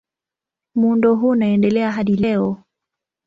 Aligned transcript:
Muundo 0.75 1.15
huu 1.15 1.29
unaendelea 1.29 1.91
hadi 1.91 2.15
leo. 2.15 2.57